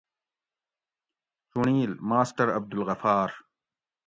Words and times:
چُنڑیل: 1.49 1.91
ماسٹر 2.09 2.47
عبدالغفار 2.57 3.29